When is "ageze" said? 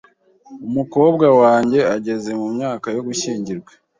1.95-2.29